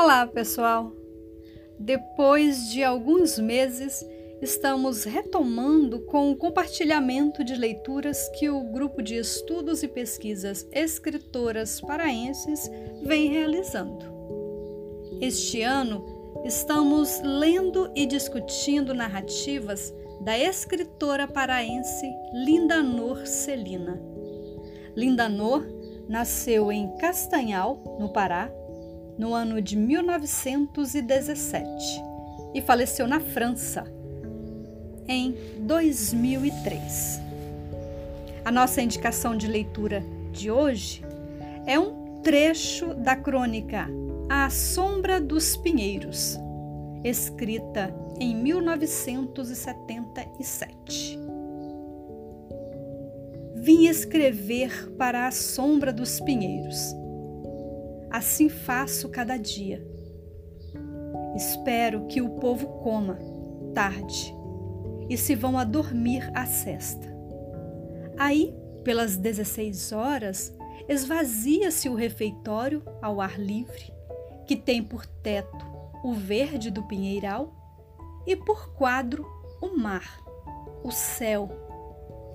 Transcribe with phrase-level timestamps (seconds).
[0.00, 0.92] Olá, pessoal!
[1.76, 4.06] Depois de alguns meses,
[4.40, 11.80] estamos retomando com o compartilhamento de leituras que o grupo de estudos e pesquisas escritoras
[11.80, 12.70] paraenses
[13.02, 14.06] vem realizando.
[15.20, 16.04] Este ano,
[16.44, 24.00] estamos lendo e discutindo narrativas da escritora paraense Linda Nor Celina.
[24.94, 25.66] Linda Nor
[26.08, 28.48] nasceu em Castanhal, no Pará,
[29.18, 31.66] no ano de 1917
[32.54, 33.84] e faleceu na França
[35.08, 37.20] em 2003.
[38.44, 41.04] A nossa indicação de leitura de hoje
[41.66, 43.86] é um trecho da crônica
[44.28, 46.38] A Sombra dos Pinheiros,
[47.02, 51.18] escrita em 1977.
[53.56, 56.94] Vim escrever para a sombra dos pinheiros
[58.10, 59.86] assim faço cada dia.
[61.36, 63.18] Espero que o povo coma
[63.74, 64.34] tarde
[65.08, 67.08] e se vão a dormir à cesta.
[68.16, 70.52] Aí, pelas 16 horas,
[70.88, 73.92] esvazia-se o refeitório ao ar livre,
[74.46, 75.66] que tem por teto
[76.02, 77.54] o verde do pinheiral
[78.26, 79.26] e por quadro
[79.60, 80.20] o mar,
[80.82, 81.48] o céu,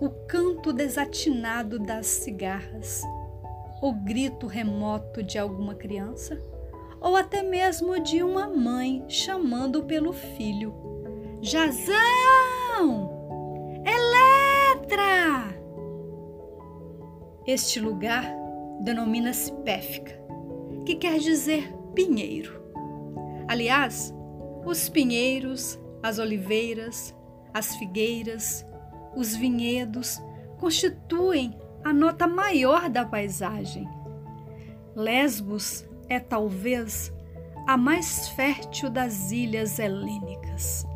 [0.00, 3.02] o canto desatinado das cigarras
[3.82, 6.40] o grito remoto de alguma criança,
[7.00, 10.72] ou até mesmo de uma mãe chamando pelo filho:
[11.40, 11.90] Jazão!
[13.84, 15.52] Eletra!
[17.44, 18.24] Este lugar
[18.82, 20.16] denomina-se Péfica,
[20.86, 22.62] que quer dizer pinheiro.
[23.48, 24.14] Aliás,
[24.64, 27.12] os pinheiros, as oliveiras,
[27.52, 28.64] as figueiras,
[29.16, 30.22] os vinhedos
[30.58, 33.88] constituem a nota maior da paisagem.
[34.94, 37.12] Lesbos é talvez
[37.66, 40.86] a mais fértil das ilhas helênicas.